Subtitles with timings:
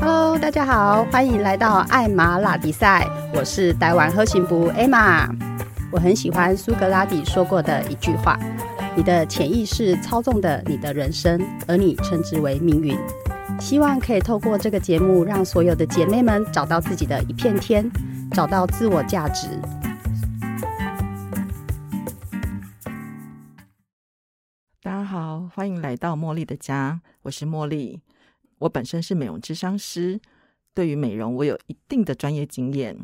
[0.00, 5.28] Hello，大家好，欢迎来到艾玛拉迪赛，我是台湾喝行部艾玛。
[5.92, 8.38] 我很喜欢苏格拉底说过的一句话
[8.96, 11.38] ：“你的潜意识操纵的你的人生，
[11.68, 12.98] 而你称之为命运。”
[13.60, 17.84] 希望可以透过这个节目，让所有的姐妹们找到自己的一片天，
[18.32, 19.48] 找到自我价值。
[24.82, 28.00] 大家好，欢迎来到茉莉的家，我是茉莉。
[28.60, 30.20] 我本身是美容智商师，
[30.74, 32.96] 对于美容我有一定的专业经验。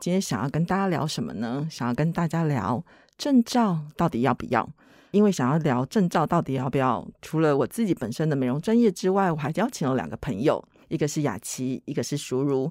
[0.00, 1.66] 今天想要跟大家聊什么呢？
[1.70, 2.84] 想要跟大家聊
[3.16, 4.68] 证照到底要不要？
[5.12, 12.70] 因为想要聊证照到底要不要，除了我自己本身的美容专业之外，我还邀请了两个朋友，一个是雅琪，一个是淑如，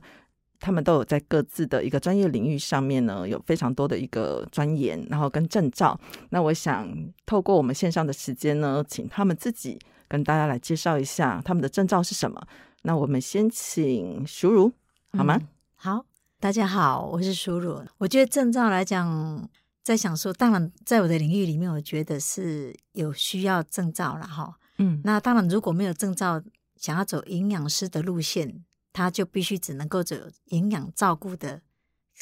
[0.59, 5.97] 他们都有在各自的一个专业领域上面呢，有非常多的一个钻研，然后跟证照。
[6.31, 6.93] 那我想
[7.25, 12.41] 透过我们线上的时间呢，请他们自己跟大家来介绍一下他们的证照是什么。
[12.83, 14.71] 那我们先请淑如
[15.17, 15.39] 好吗？
[15.75, 16.05] 好，
[16.39, 17.83] 大家好，我是淑如。
[17.97, 19.49] 我觉得证照来讲。
[19.83, 24.57] 在想说，当然，在我的领域里面，我觉得是有需要证照了哈。
[24.77, 26.41] 嗯，那当然，如果没有证照，
[26.77, 30.15] 想要走营养师的路线，他就必须只能够走
[30.45, 31.61] 营养照顾的。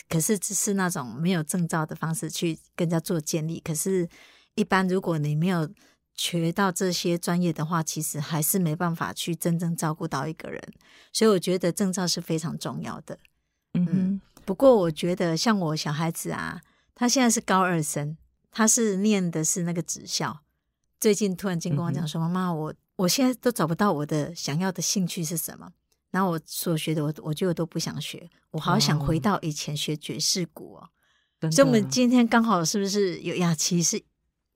[0.10, 3.60] 可是只是那种没有证照的方式去跟人家做建立。
[3.60, 4.10] 可是，
[4.56, 5.70] 一般如果你没有
[6.16, 10.62] 学到这些专业的话，其实还是没办法去真正照顾到一个人。
[11.14, 13.18] 所以，我觉得证照是非常重要的。
[13.74, 16.62] 嗯，不过我觉得像我小孩子啊。
[16.94, 18.16] 他现在是高二生，
[18.52, 20.42] 他是念的是那个职校。
[21.00, 25.72] 最近突然间跟我讲说：“妈妈，我我现在都找不到我的想要的兴趣是什么。
[26.12, 28.30] 然后我所学的，我我觉得都不想学。
[28.52, 30.90] 我好想回到以前学爵士鼓哦。
[31.50, 34.00] 所以，我们今天刚好是不是有雅琪是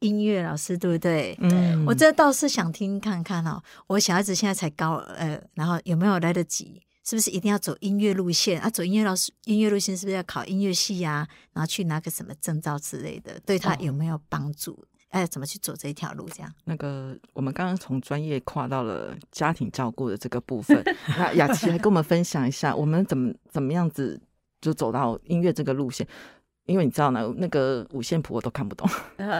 [0.07, 1.35] 音乐老师，对不对？
[1.41, 3.61] 嗯，我这倒是想听看看哦。
[3.87, 8.67] 我小孩子现在才高呃，然后有没有来得及？”是不是一定要走音乐路线啊？
[8.67, 11.27] 走音乐老师音乐路线是不是要考音乐系呀？
[11.53, 14.83] 然后去拿个什么证照之类的，对他有没有帮助？
[15.09, 16.27] 哎，怎么去走这一条路？
[16.29, 16.51] 这样？
[16.63, 20.83] 那个我们刚刚从专业跨到了家庭照顾的这个部分，
[21.15, 24.19] 那雅琪来跟我们分享一下，我们怎么怎么样子
[24.59, 26.07] 就走到音乐这个路线。
[26.65, 28.87] 因为你知道呢，那个五线谱我都看不懂。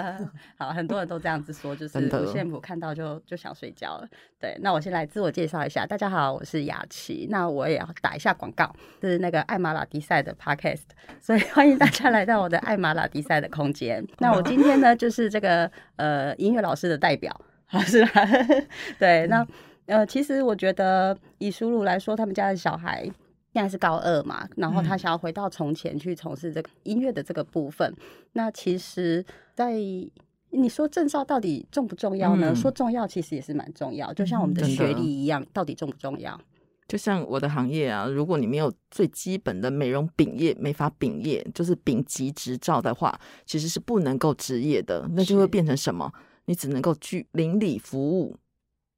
[0.58, 4.08] 好，很多人都这样子说，就是五线谱看到就就想睡觉了。
[4.40, 7.28] 对，那我先来自我介绍一下，大家好，我是雅琪。
[7.32, 8.72] 那我也要打一下广告，
[9.02, 10.84] 是那个艾玛拉迪赛的 Podcast，
[11.20, 14.06] 所以 欢迎大家来到我的艾玛拉迪赛的空间。
[14.20, 17.36] 那我今天呢，就是这个呃音乐老师的代表，
[17.88, 18.22] 是吧？
[19.00, 19.44] 对，那
[19.88, 23.10] 呃，其实我觉得以输入来说，他们家的小孩。
[23.56, 27.96] 现在是高二嘛，然后他想要回到从前去从事这个音乐的这个部分。
[28.34, 29.76] 那其实，在
[30.50, 32.54] 你说证照到底重不重要呢？
[32.54, 34.14] 说重要，其实也是蛮重要。
[34.14, 36.38] 就像我们的学历一样，到底重不重要？
[36.86, 45.10] 就像我的行业啊，如果你没有最基本的美容丙业、美发丙业，就是丙级执照的话，其实是不能够执业的。
[45.14, 46.12] 那就会变成什么？
[46.48, 48.36] 你只能够去邻里服务，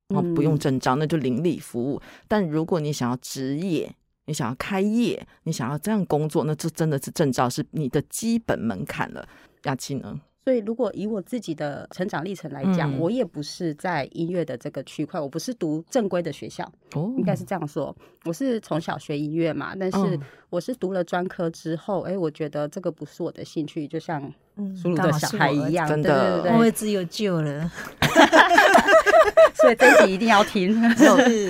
[0.08, 2.02] 哦不用证照，那就邻里服务。
[2.28, 3.96] 但如果你想要执业，
[4.28, 9.28] 你想要开业，你想要这样工作，那这真的是证照，是你的基本门槛了。
[9.64, 10.20] 雅琪呢？
[10.44, 17.94] 所以，如果以我自己的成长历程来讲，我也不是在音乐的这个区块，我不是读正规的学校，哦，应该是这样说。
[18.24, 24.22] 我是从小学音乐嘛，但是我是读了专科之后，哎，我觉得这个不是我的兴趣，就像
[24.82, 27.70] 输入的小孩一样，真的，我也只有救了。
[29.56, 30.80] 所以这一集一定要听，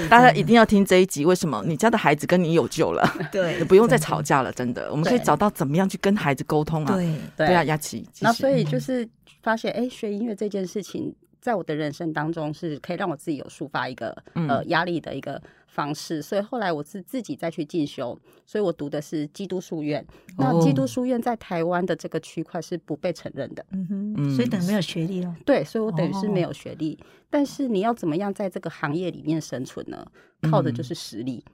[0.09, 1.25] 大家一定要听这一集。
[1.25, 1.63] 为什么？
[1.65, 4.51] 你家的孩子跟你有救了，对， 不用再吵架了。
[4.51, 6.95] 真的，我们可以找到怎么样去跟孩子沟通啊？
[6.95, 8.07] 对，对啊，雅琪。
[8.21, 9.07] 那所以就是
[9.41, 15.41] 发现，哎，学音乐这件事情，在我的人生当中是可以让我自己有抒发一个呃压力的一个。
[15.77, 20.03] 方式，所以后来我是自己再去进修，所以我读的是基督书院。
[20.35, 25.35] 那基督书院在台湾的这个区块是不被承认的，嗯哼，所以等于没有学历了。
[25.45, 26.97] 对，所以我等于是没有学历。
[27.29, 30.03] 但是你要怎么样在这个行业里面生存呢？
[30.49, 31.45] 靠的就是实力，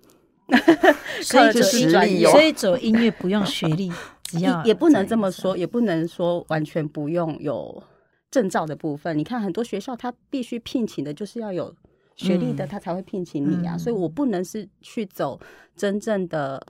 [1.22, 3.92] 所以走实力，所以走音乐不用学历，
[4.24, 7.84] 只要也不能这么说，也不能说完全不用有
[8.32, 9.18] 证照的部分。
[9.18, 11.76] 你看很多学校，他必须聘请的就是要有。
[12.16, 15.40] 学历的他才会聘请你啊，所以我不能是去走
[15.76, 16.66] 真正的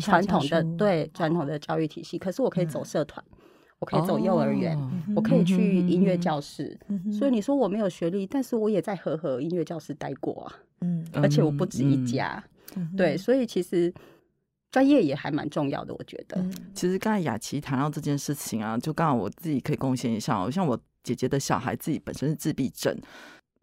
[0.00, 3.24] 传统的对传统的教育体系，可是我可以走社团，
[3.78, 4.76] 我可以走幼儿园，
[5.14, 6.78] 我可以去音乐教室。
[7.16, 12.42] 所以你说我没有学历，但是我也在和和音乐教室待过啊，嗯，而且我不止一家，
[12.96, 13.92] 对，所以其实
[14.70, 16.44] 专业也还蛮重要的，我觉得。
[16.74, 22.94] 其实刚才雅琪谈到这件事情啊，就刚好我自己可以贡献一下，像我姐姐的小孩自己本身是自闭症。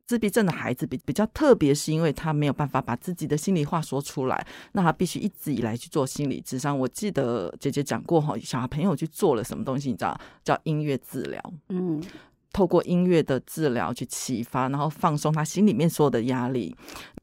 [0.06, 6.78] 自闭症的孩子比比较特别，是因为他没有办法把自己的心里话说出来，那他必须一直以来去做心理智商。
[6.78, 12.04] 我记得姐姐讲过哈，小朋友去做了什么东西，你知道叫音乐治疗，嗯，
[12.52, 16.76] 透过音乐的治疗去启发，然后放松他心里面所有的压力。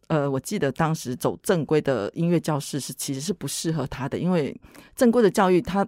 [0.08, 4.58] 呃，我记得当时走正规的音乐教室是其实是不适合他的，因为
[4.96, 5.86] 正规的教育他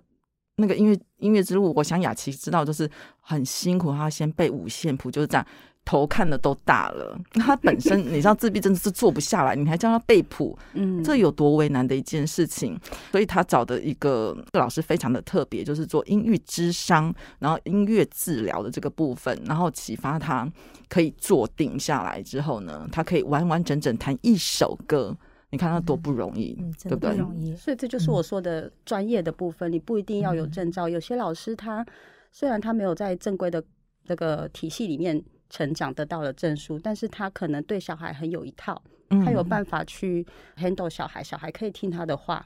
[0.56, 2.88] 那个音乐音乐之路，我想雅琪知道就是
[3.20, 5.46] 很辛苦，他先背五线谱就是这样。
[5.84, 12.78] 头看的都大了， 他本身 你知道自闭症是坐不下来，你还叫他背谱，嗯，这有多为难的一件事情。
[13.10, 20.50] 所以他找的一个老师非常的特别，就是做音乐之商，然后音乐治疗的这个部分，然后启发他
[20.88, 25.14] 可以坐定下来之后呢，他可以完完整整弹一首歌。
[25.50, 27.56] 你看他多不容易，对不对？
[27.56, 30.88] 所以这就是我说的专业的部分，你不一定要有证照。
[30.88, 31.84] 有些老师他
[32.30, 33.62] 虽然他没有在正规的
[34.06, 35.22] 这个体系里面。
[35.52, 38.82] 成长得到了证书，但是他可能对小孩很有一套，
[39.22, 40.26] 他有办法去
[40.56, 42.42] handle 小孩，小孩可以听他的话。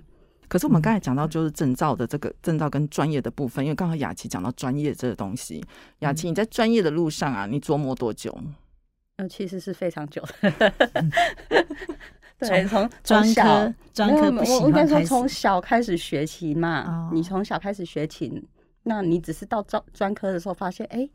[0.48, 5.64] 可是我们刚才讲到就是证照的这个证照跟专业的部分，因为刚好雅琪讲到专业这个东西，
[6.00, 8.36] 雅琪你在专业的路上啊，你琢磨多久？
[9.18, 10.72] 呃，其实是非常久的。
[12.38, 17.08] 对，从专科专科不我应该说从小开始学习嘛。
[17.12, 18.44] 你从小开始学琴，
[18.82, 21.08] 那你只是到专专科的时候发现，哎，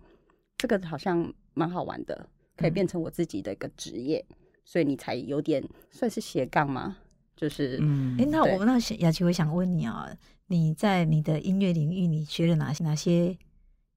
[0.57, 1.33] 这个好像。
[1.53, 4.25] 蛮好玩的，可以变成我自己的一个职业，
[4.63, 6.97] 所以你才有点算是斜杠吗？
[7.35, 7.77] 就是，
[8.19, 10.07] 哎，那我那雅琪，我想问你啊，
[10.47, 13.35] 你在你的音乐领域，你学了哪些哪些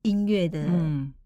[0.02, 0.66] 音乐的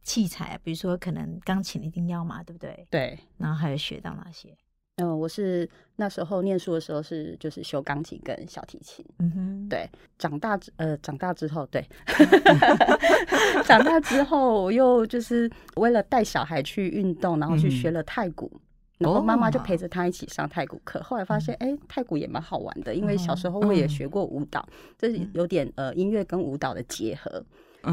[0.03, 0.59] 器材？
[0.65, 2.87] 比如说，可能钢琴一定要嘛，对不对？
[2.91, 4.57] 对，然后还有学到哪些？
[4.99, 9.89] 嗯，我是那时候念书的时候是就是修钢琴跟小提琴，嗯哼，对。
[10.19, 11.85] 长大之呃长大之后，对
[13.65, 18.51] 长大之后我又就是为了带小孩去运动，然后去学了太鼓，
[18.99, 21.01] 然后妈妈就陪着他一起上太鼓课。
[21.01, 24.69] 后来发现，哎，太鼓也蛮好玩的，因为小时候我也学过舞蹈，
[24.99, 27.41] 这是有点呃音乐跟舞蹈的结合，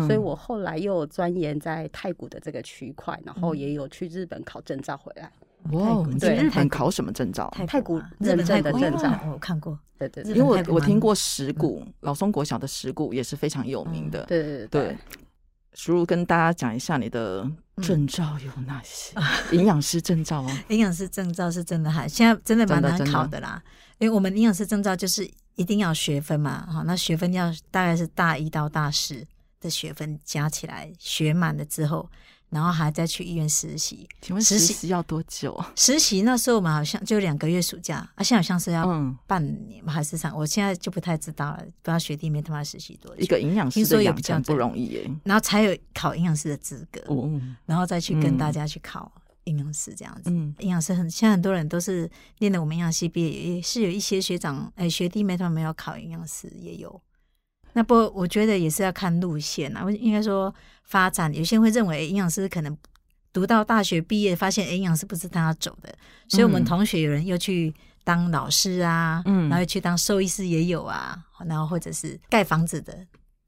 [0.07, 5.31] 所以我后来又钻研在太鼓的这个区块，然后也有去日本考证照回来。
[5.71, 6.03] 哇！
[6.07, 7.51] 你在日本考什么证照？
[7.67, 9.77] 太古日本的证照，我看过。
[9.97, 14.23] 对对，因为我我听过石鼓，老松国小的石鼓也是非常有名的。
[14.25, 14.97] 对对对。
[15.73, 17.45] 叔叔跟大家讲一下你的
[17.81, 19.13] 证照有哪些？
[19.51, 23.61] 营养师证照哦， 营养师证照是真的还现在真的蛮难考的啦。
[23.97, 29.25] 因为我们营养师证照就是一定要学分嘛，哈，那学分要大概是大一到大四
[29.59, 32.09] 的学分加起来学满了之后。
[32.55, 35.61] 然后还再去医院实习，请问实习要多久？
[35.75, 38.85] 实习那时候我们好像就两个月暑假，啊，现在好像是要
[39.27, 40.33] 半年还是啥？
[40.33, 43.21] 我现在就不太知道了，不知道学弟妹他妈实习多久。
[43.21, 47.01] 一个营养师听说也比较不容易耶，然后才有考营养师的资格，
[47.65, 49.11] 然后再去跟大家去考
[49.43, 50.29] 营养师这样子。
[50.59, 57.01] 营养师很现在很多人都是念的我们营养系毕业，也是有一些学长哎学弟妹他们没有考营养师也有。
[57.77, 59.81] 那不，我觉得也是要看路线啊。
[59.83, 62.77] 我应该说发展，有些人会认为营养师可能
[63.33, 65.93] 读到大学毕业，发现营养师不是他要走的，
[66.29, 67.73] 所以我们同学有人又去
[68.05, 72.97] 当老师啊，嗯，然后去当兽医师也有啊，然后或者是盖房子的，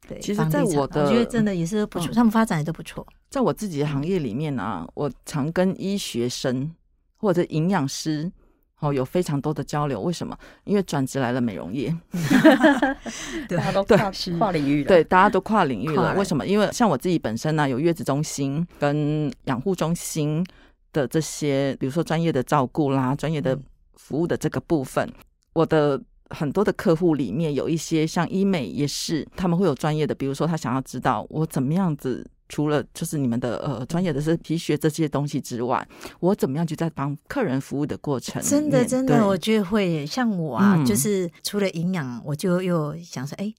[0.06, 0.20] 对。
[0.20, 3.08] 其实，在我的我觉得真的也是不错，他们发展也都不错。
[3.30, 6.70] 在我自己的行业里面啊，我常跟医学生
[7.16, 8.30] 或者营养师。
[8.80, 10.38] 哦，有非常多的交流，为什么？
[10.64, 11.92] 因为转职来了美容业，
[13.50, 16.14] 大家都跨跨领域了，对，大家都跨领域了。
[16.16, 16.46] 为什么？
[16.46, 20.46] 因为像我自己本身呢，有月子中心跟养护中心
[20.94, 23.58] 的这些，比如说专业的照顾啦，专业的
[23.96, 25.12] 服务的这个部分，
[25.54, 32.24] 我的很多的客户里面有一些像医美也是，他们会有专业的，比如说他想要知道我怎么样子。
[32.50, 35.88] 除了就是你们的呃专业的是皮学这些东西之外，
[36.20, 38.42] 我怎么样就在帮客人服务的过程？
[38.42, 43.54] 真的真的，我觉得会像我啊，就是除了营养，我就又想说，哎，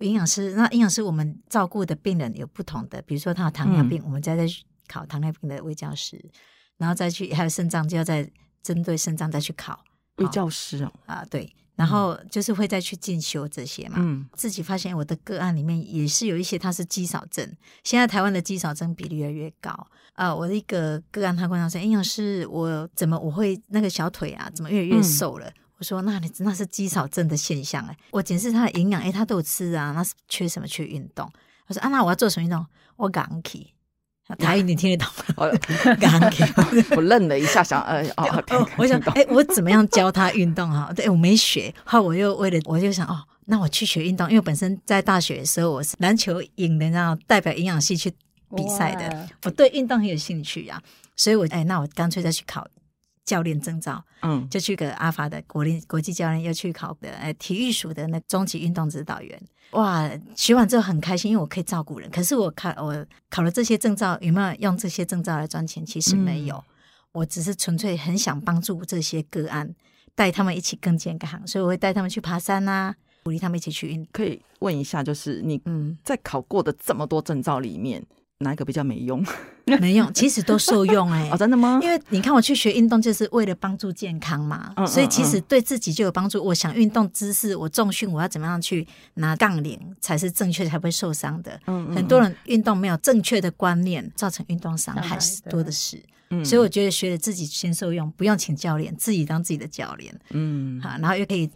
[0.00, 6.22] 营养师那营养师我们照顾的病人有不同的，比如说他有糖尿病，我们再再去考糖尿病的微教师，
[6.76, 8.30] 然后再去还有肾脏，就要再
[8.62, 9.82] 针对肾脏再去考
[10.16, 11.54] 微教师哦啊对。
[11.78, 17.48] 然后就是会再去进修这些嘛，嗯，自己发现我的个案里面也是有一些他是肌少症，
[17.84, 19.70] 现在台湾的肌少症比例越来越高
[20.14, 20.34] 啊。
[20.34, 30.66] 我的一个个案他跟我说：“营养师，我怎么我会那个小腿啊，怎么越来越瘦了？”我说：“那你那是肌少症的现象哎。”我检视他的营养，哎，他都有吃啊，那是缺什么？
[30.66, 31.30] 缺运动。
[31.68, 32.66] 他说：“啊，那我要做什么运动？
[32.96, 33.68] 我敢去。”
[34.36, 35.08] 台语你听得懂？
[35.36, 35.46] 我
[36.96, 38.44] 我愣了一下，想呃哦，
[38.76, 40.92] 我想哎，我怎么样教他运动哈？
[40.94, 48.12] 对我没学，后我又为了我就想哦，那我去学运动，因为本身在大学的时候我是篮球营的，然后代表营养系去
[48.54, 50.80] 比赛的，我对运动很有兴趣啊。
[51.16, 52.66] 所以我哎，那我干脆再去考
[53.28, 59.38] 教练证照，嗯，就去个阿法的国立国际教练，又去考的哎体育署的那中级运动指导员。
[59.72, 62.10] 哇，学完之后很开心，因为我可以照顾人。
[62.10, 65.84] 可是我考我考了这些证照，有没有用这些证照来赚钱？
[65.84, 66.64] 其实没有，
[67.12, 69.74] 我只是纯粹很想帮助这些个案，
[70.14, 74.08] 带他们一起更健康，所以我会带他们去爬山啊，鼓励他们一起去运。
[74.10, 78.02] 可以问一下，就是你嗯，在考过的这么多证照里面。
[78.40, 79.24] 哪一个比较没用？
[79.80, 81.28] 没用，其实都受用哎。
[81.32, 81.80] 哦，真的吗？
[81.82, 86.42] 因为你看，我去学运动就是为了帮助健康嘛，所以其实对自己就有帮助。
[86.44, 91.60] 我想运动姿势，我重训，我要怎么样去拿杠铃才是正确，才不会受伤的。
[91.66, 95.18] 嗯很多人运动没有正确的观念，造成运动伤害
[95.50, 96.00] 多的是。
[96.30, 96.44] 嗯。
[96.44, 100.16] 所以我觉得学了自己先受用，不用请教练，自己当自己的教练。
[100.30, 100.80] 嗯。
[100.80, 101.50] 好，然后又可以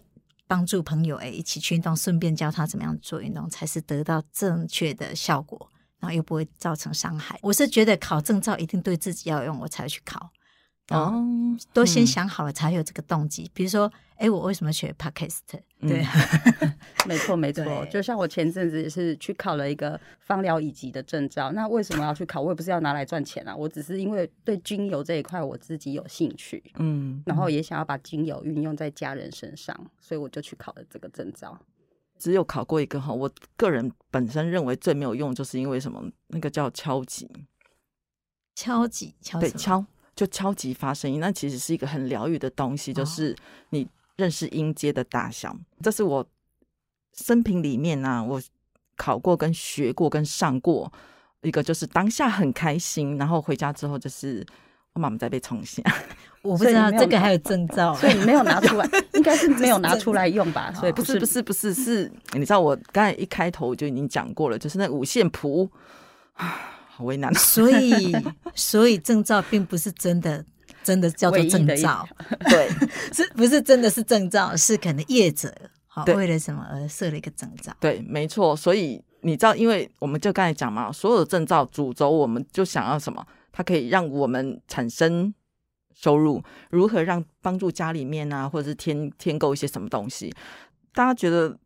[0.49, 5.69] 帮助朋友哎一起去运动，顺便教他怎么样做运动，才是得到正确的效果。
[6.03, 7.39] 然后又不会造成伤害。
[7.41, 10.31] 我是觉得考证照一定对自己要用，我才去考。
[10.89, 11.25] 哦，
[11.73, 13.49] 都先想好了才有这个动机。
[13.55, 15.39] 比如说，哎，我为什么学 podcast？
[15.81, 16.05] 对，
[17.07, 17.87] 没错没错。
[17.87, 21.53] 就像我前阵子也是去考了一个芳疗乙级的证照。
[21.53, 22.41] 那为什么要去考？
[22.41, 26.63] 我也不是要拿来赚钱啊，我只是因为对精油这一块我自己有兴趣。
[26.79, 31.57] 嗯，然后也想要把精油运用在家人身上，所以我就去考了这个证照。
[32.23, 36.01] 只有考过一个哈，我个人本身认为最没有用，就是因为什么？
[36.29, 37.29] 那个叫敲击，
[38.55, 41.19] 敲击，敲对敲，就敲击发声音。
[41.19, 43.37] 那其实是一个很疗愈的东西，就是
[43.71, 45.53] 你认识音阶的大小。
[45.81, 46.25] 这是我
[47.13, 48.41] 生平里面呢，我
[48.97, 50.93] 考过、跟学过、跟上过
[51.41, 54.47] 一个，就是当下很开心，然后回家之后就是
[54.95, 55.83] 我妈妈在被冲下。
[56.43, 60.73] 我不知道这个还有证照，所以没有拿出来， 应该是没有拿出来用吧？
[60.73, 65.71] 所以不是不是不是是，你知道我刚才一开头就已经讲过了，就是那五线谱
[66.35, 66.59] 啊，
[66.89, 67.33] 好为难。
[67.35, 68.13] 所以
[68.57, 70.45] 所以证照并不是真的，
[70.83, 72.05] 真的叫做证照，
[72.51, 72.69] 对，
[73.15, 74.57] 是不是真的是证照？
[74.57, 75.55] 是可能业者
[75.87, 77.73] 好为了什么而设了一个证照？
[77.79, 78.57] 对，没错。
[78.57, 83.25] 所以你知道，因为我们就刚才讲嘛，所有的证照主轴，我们就想要什么？
[83.53, 85.33] 它可以让我们产生。
[85.95, 90.35] 收入如何让帮助家里面啊，或者是添添购一些什么东西？
[90.95, 91.57] 大家觉得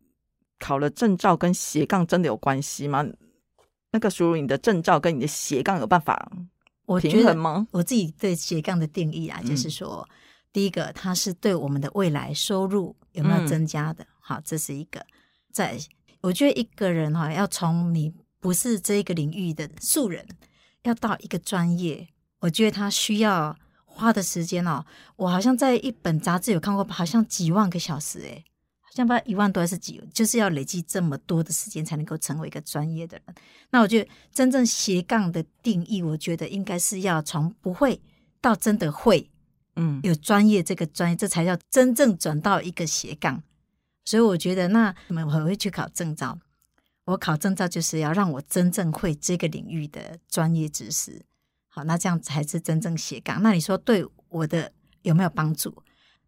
[0.59, 3.07] 考了证照跟斜杠真的有关系吗？
[3.91, 6.29] 那个输入你的证照跟你的斜杠有办法
[6.99, 7.65] 平衡吗？
[7.71, 10.07] 我自己对斜杠的定义啊，就是说，
[10.51, 14.05] 第一个它是对我们的未来收入有没有增加的？
[14.19, 15.03] 好，这是一个。
[15.53, 15.77] 在
[16.19, 20.27] 我觉得一个人哈，要从你不是这个领域的素人，
[20.87, 22.07] 要到一个专业，
[22.39, 23.55] 我觉得他需要。
[23.99, 28.45] 花的时间哦，我好像在一本杂志有看过，好像几万个小时诶，
[28.79, 33.35] 好像不知道一万多还是几，就是要累积这么多的时间才能够成为一个专业的人。
[33.71, 37.99] 那我觉得真正斜杠的定义，我觉得应该是要从不会
[38.39, 39.27] 到真的会，
[39.77, 43.41] 嗯，有专业这个专业，这才叫真正转到一个斜杠。
[44.05, 46.37] 所以我觉得，那我们会去考证照，
[47.07, 51.21] 我考证照就是要让我真正会这个领域的专业知识。
[51.69, 53.41] 好，那这样才是真正斜杠。
[53.41, 54.71] 那你说对我的
[55.03, 55.73] 有没有帮助？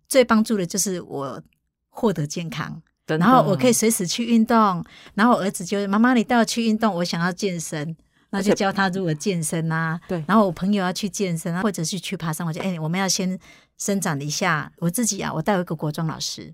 [0.08, 1.44] 最帮助的就是我
[1.90, 4.84] 获得健康，然后我可以随时去运动。
[5.16, 7.96] 然后我儿子就妈妈，你带我去运动，我想要健身，
[8.30, 10.00] 那就教他如何健身啊。
[10.08, 10.24] 对。
[10.28, 13.38] 然后我朋友要去健身啊，或者是去爬山，我就哎，我们要先
[13.78, 14.72] 伸展一下。
[14.78, 16.54] 我自己啊，我带一个国中老师，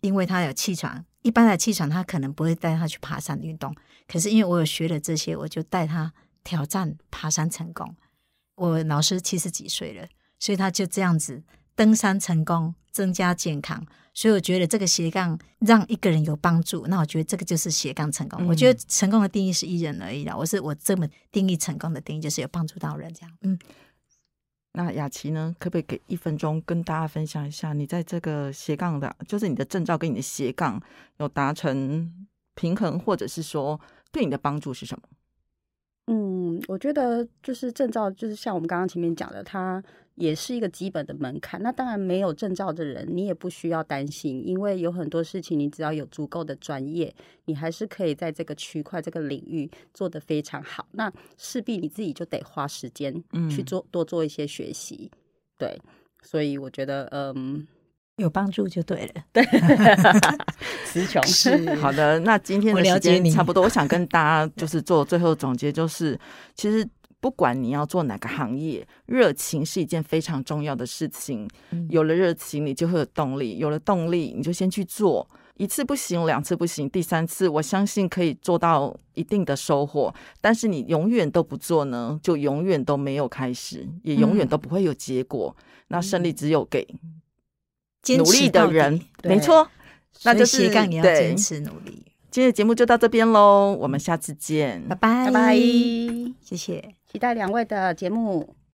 [0.00, 3.74] 因为他有气喘，一般的气喘他可能不会带他去爬山运动，
[4.06, 6.12] 可是因为我有学了这些，我就带他
[6.44, 7.96] 挑战爬山成功。
[8.56, 10.06] 我老师七十几岁了，
[10.38, 11.42] 所以他就这样子
[11.74, 13.84] 登山成功，增加健康。
[14.12, 18.46] 所以我觉得这个斜杠让一个人有帮助，那我觉得这个就是斜杠成功。
[18.46, 20.36] 我觉得成功的定义是一人而已啦。
[20.36, 23.36] 我是我这么定义成功的定义，就是有帮助到人这样。
[23.40, 23.58] 嗯，
[24.76, 30.82] 那雅琪呢，可不可以给一分钟跟大家分享一下，你在这个斜杠的，就是你的证照跟你的斜杠
[31.18, 32.26] 有达成
[32.56, 35.08] 平衡，或者是说对你的帮助是什么？
[36.06, 39.82] 嗯，我觉得就是证照，就是像我们刚刚前面讲的，它
[40.14, 41.62] 也是一个基本的门槛。
[41.62, 47.14] 那当然没有证照的人，你也不需要担心，因为有很多事情，你只要有足够的专业，
[47.46, 50.86] 你还是可以在这个区块、这个领域做得非常好。
[50.92, 53.12] 那势必你自己就得花时间
[53.50, 55.10] 去做，多做一些学习。
[55.58, 55.80] 对，
[56.22, 57.66] 所以我觉得，嗯。
[58.18, 59.44] 有帮助就对了，对，
[60.86, 62.16] 词穷是好的。
[62.20, 66.16] 那今天的时间差不多，我想跟大家 就是做最后总结，就是
[66.54, 66.88] 其实
[67.24, 71.48] 不管你要做哪个行业，热情是一件非常重要的事情。
[71.88, 75.26] 有了热情，你就会有动力；有了动力，你就先去做。
[75.56, 80.14] 一次不行，两次不行，第三次我相信可以做到一定的收获。
[80.42, 85.56] 但是你永远都不做呢，就永远都没有开始，也永远都不会有结果。
[85.88, 86.86] 那胜利只有给
[88.18, 89.66] 努力的人，没错，
[90.24, 92.04] 那就是干也要坚持努力。
[92.30, 95.56] 今天的节目就到这边喽，我们下次见，拜拜拜拜，
[96.42, 98.56] 谢谢，期待两位的节目。